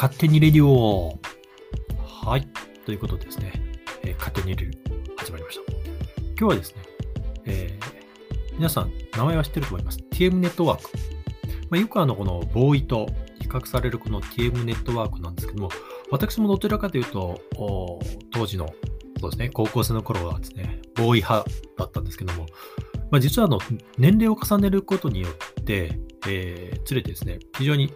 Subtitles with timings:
[0.00, 1.18] 勝手にレディオ
[2.24, 2.48] はい。
[2.86, 3.52] ということでですね、
[4.02, 5.72] えー、勝手にレディオ始まりました。
[5.72, 6.82] 今日はですね、
[7.44, 9.98] えー、皆さん名前は知ってると思います。
[10.12, 10.90] TM ネットワーク。
[11.68, 13.08] まあ、よくあの、このボーイと
[13.42, 15.68] 比較されるこの TM ネットワークなんですけども、
[16.10, 17.38] 私もどちらかというと、
[18.32, 18.72] 当時の、
[19.20, 21.44] そうですね、高校生の頃はですね、ボーイ派
[21.76, 22.46] だったんですけども、
[23.10, 23.58] まあ、実はあの
[23.98, 27.92] 年齢を重ねることによって、えー、つれてですね、非常に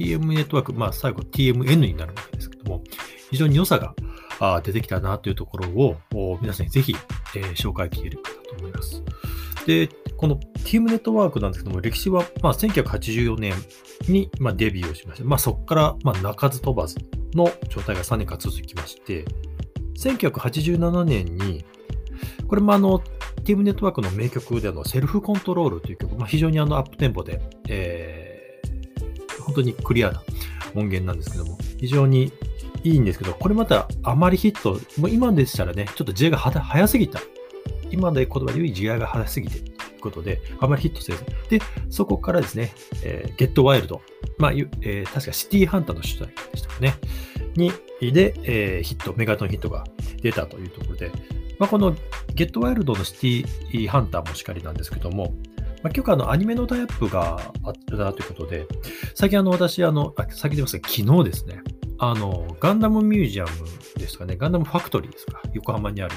[0.00, 2.82] TM ネットワーク、まあ、最後 TMN になるわけですけども、
[3.30, 3.94] 非常に良さが
[4.62, 6.96] 出てきたなというところを皆さんにぜひ、
[7.36, 9.02] えー、紹介できればと思います。
[9.66, 13.54] で、この TM ネットワークなんですけども、歴史はまあ1984年
[14.08, 15.24] にまあデビューをしました。
[15.24, 16.96] まあ、そこからまあ鳴かず飛ばず
[17.34, 19.26] の状態が3年間続きまして、
[19.98, 21.64] 1987年に、
[22.48, 23.00] これもあの、
[23.44, 28.29] ティームネットワークの名曲でのセルフコントロールという曲、まあ、非常にあのアップテンポで、えー、
[29.50, 30.22] 本当にクリアな
[30.74, 32.32] 音源なんですけども、非常に
[32.84, 37.20] いいんですけど、これまたあまりヒット、もう今でしたらね、ちょっと時代が早すぎた。
[37.90, 41.24] 今で言葉で言う時代が早すぎてということで、あまりヒットせず。
[41.48, 44.00] で、そこからですね、えー、ゲットワイルド。
[44.38, 46.94] まあ、えー、確かシティハンターの主題でしたかね。
[47.56, 49.84] に、で、えー、ヒット、メガトンヒットが
[50.22, 51.10] 出たというところで、
[51.58, 51.94] まあ、この
[52.34, 55.34] ゲットワイルドのシティハンターもしかりなんですけども、
[55.82, 58.66] まあ、結構あのアニメのタイプがあったということで、
[59.14, 61.62] 最近あの私、あの、あ先でますが、昨日ですね、
[61.98, 63.50] あの、ガンダムミュージアム
[63.96, 66.14] ですかね、ガンダムファクトリーですか、横浜にある、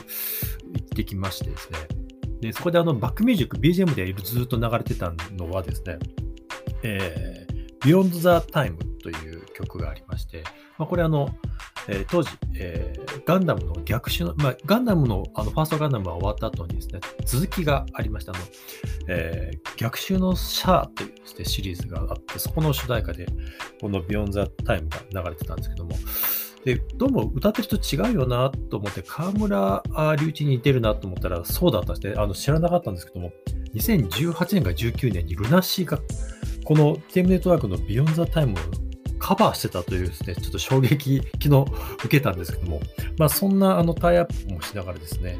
[0.74, 1.78] 行ってきましてですね、
[2.42, 5.98] でそこであのバックミュージック、BGM でずっと流れてたのはですね、
[6.84, 10.44] えー、Beyond the Time という曲がありまして、
[10.78, 11.30] まあ、これあの、
[11.88, 18.32] えー、当時、えー、ガンダムの逆襲の、まあ、ガンダムの、あの、ファーストガンダムが終わった後にですね、続きがありました。
[18.32, 18.40] の、
[19.08, 23.26] えー、逆襲のシャアというです、ね、シリーズがあって、そこの主題歌で、
[23.82, 25.96] この Beyond the Time が流れてたんですけども、
[26.66, 32.34] で、どうも歌ってる人違うよなと思って、河村隆一に似てるなと思ったら、そうだったんですね。
[32.34, 33.32] 知らなかったんですけども、
[33.74, 36.00] 2018年か19年にルナシーが、
[36.64, 38.83] このテームネットワークの Beyond the Time を
[39.24, 41.66] カバーしてたというですね、ちょっと衝撃、昨日
[42.04, 42.82] 受けたんですけども、
[43.18, 45.40] まあそんなあのタイアップもしながらですね、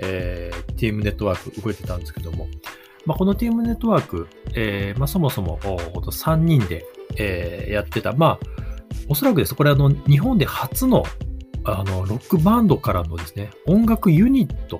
[0.00, 2.46] えー、ティームネットワーク動いてたんですけども、
[3.06, 6.84] まあ、このティームネットワーク、えー、まあ、そもそも3人で、
[7.16, 8.46] えー、やってた、まあ、
[9.08, 11.04] おそらくです、これあの日本で初の
[11.64, 14.78] あのロックバンドからのですね、音楽ユニット、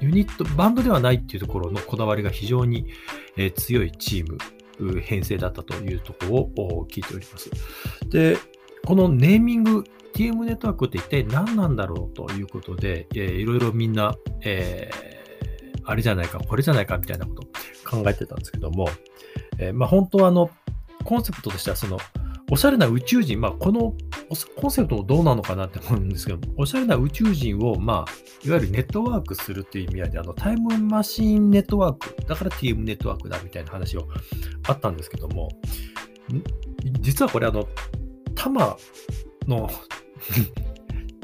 [0.00, 2.88] ユニット、バンドではないっていうところのこだわりが非常に、
[3.38, 4.36] えー、強いチーム
[5.02, 7.50] 編成だったというところを聞いております。
[8.08, 8.36] で、
[8.84, 18.88] このネーミング、TM ネットワークって一体何なんだろうということで、えー、いろいろみんな、えー、あれじゃないか、これじゃないかみたいなことを考えてたんですけども、
[19.58, 20.50] えー、まあ、本当はあの、
[21.04, 21.98] コンセプトとしてはその、
[22.50, 23.94] おしゃれな宇宙人、まあ、この
[24.56, 28.12] コンセプトもどうなのかなって思うんですけど、おしゃれな宇宙人を、まあ、
[28.46, 34.08] いわゆるネットワークするという意味合いで、あのタイムマシンネットワーク、だから TM ネットワークだみたいな話を
[34.66, 35.48] あったんですけども、
[37.00, 37.68] 実はこれ、あの、
[38.34, 38.76] タマ
[39.46, 39.70] の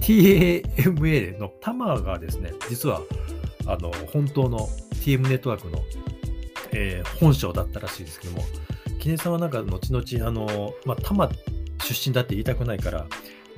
[0.01, 3.01] TAMA のタマがですね、実は、
[3.67, 5.79] あの、本当の TM ネットワークの、
[6.73, 8.45] えー、本性だったらしいですけども、
[9.01, 11.29] 記念さんはなんか後々、あの、まあ、多摩
[11.83, 13.07] 出身だって言いたくないから、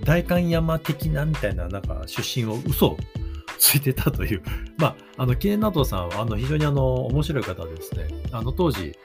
[0.05, 2.97] 代官山的なみたいな、なんか出身を嘘を
[3.59, 4.43] ついてたという。
[4.79, 8.97] まあ、あの、記念などさんは、あの、非常にあの、面白い方ですね、あの、当時、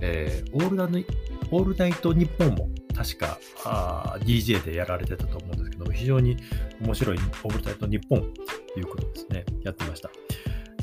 [0.00, 1.04] えー、オールナイ
[1.50, 6.36] オールナイト日本も確かあ DJ でやられてたと思うんですけども、非常に
[6.80, 10.10] 面白いオールナイト日本ということですね、やってました。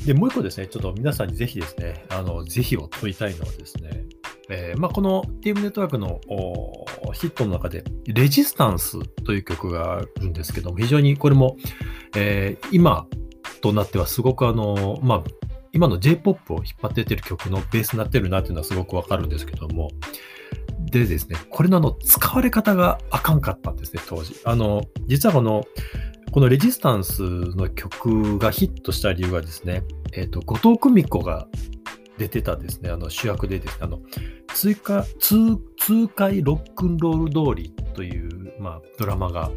[0.04, 4.04] で、もう一個ですね、ちょっと皆さんにぜひですね、あの、ぜひを問いたいのはですね、
[4.48, 6.20] えーまあ、この TM ネットワークの
[7.12, 11.56] ヒットの中で、レジスタンスという曲があるんですけども、非常にこれも、
[12.16, 13.06] えー、今
[13.60, 15.24] となってはすごくあの、まあ、
[15.72, 19.90] 今の J-POP を引っ張っててる曲のベースになってるなっていうのはすごくわかるんですけども、
[20.90, 24.36] でですね、これのあの使われ方があかんかったんですね、当時。
[24.44, 25.64] あの、実はこの、
[26.32, 29.82] このレジスタンスの曲がヒットした理由がですね、
[30.12, 31.46] えっ、ー、と、後藤久美子が
[32.18, 34.00] 出てたですね、あの主役でですね、あの、
[34.54, 39.50] 追加、通、通会ロックンロール通りという、まあ、ドラマが、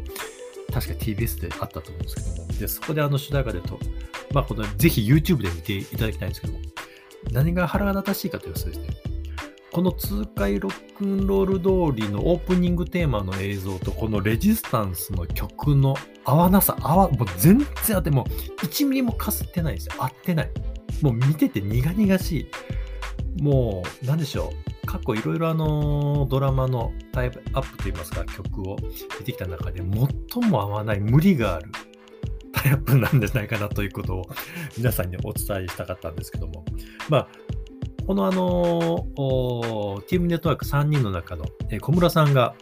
[0.72, 3.78] 確か TBS であったと思うんですけども、で、そこであの主題歌でと、
[4.32, 6.60] まあ、この、ぜひ YouTube で見ていただきたいんですけども、
[7.32, 8.88] 何が腹が立たしいかというとですね、
[9.72, 18.24] この痛快ロックンロール通りのオープニングテーマの映像とこのレジスタンスの曲の合わなさ、合わ、もう全然あっても
[18.62, 19.94] 1ミリもかすってないんですよ。
[19.98, 20.50] 合ってない。
[21.02, 22.48] もう見てて苦々し
[23.38, 23.42] い。
[23.42, 24.86] もう、なんでしょう。
[24.86, 28.76] 過去いろいろあの、ドラマのタイプアップといいますか、曲を
[29.18, 29.82] 出てきた中で
[30.32, 31.70] 最も合わない無理がある
[32.52, 34.28] タイアップなんじゃないかなということを
[34.76, 36.64] 皆さんにお伝えしたかったんですけども、
[37.08, 37.28] まあ、
[38.06, 41.44] このあの、チームネットワーク3人の中の、
[41.80, 42.54] 小村さんが、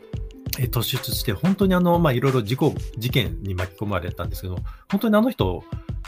[0.67, 4.56] 突出して、本当にあの、まあ、いろいろ事故、事件に巻き込まれたんですけど、
[4.90, 5.64] 本当にあの人、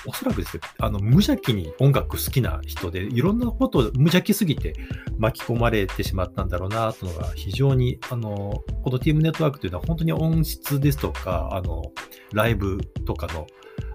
[0.07, 4.75] おそらくですね、あの、無邪気に音楽好きな人で、いろんなことを無邪気すぎて
[5.19, 11.83] 巻き込まれてしまったんだろうな、というのが非常に、あの、このティームネットワークというのは本当に音質ですとか、あの、
[12.33, 13.47] ライブとかの、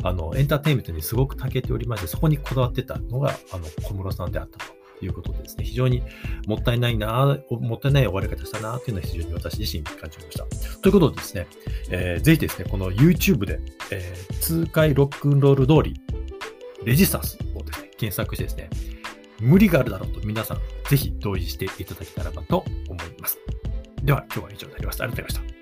[0.04, 4.75] あの、エンターテインメントにすごく長けておりまして、そこにこだわってたのが、あの、小室さんであったと。
[5.06, 6.04] いうことでですね、非常に
[6.48, 10.46] もったいないな、もったいない終わり方したな、というのは非常に私自身感じました。
[10.82, 11.48] ということでですね、
[11.90, 13.60] えー、ぜひですね、この YouTube で、
[13.92, 16.00] えー、痛快ロックンロール通り、
[16.84, 18.70] レジスタンスをですね、検索してですね、
[19.40, 20.60] 無理があるだろうと皆さん、
[20.90, 23.38] ぜひ同意していただけたらばと思います。
[24.04, 25.02] では、今日は以上になります。
[25.02, 25.55] ありがとうございました。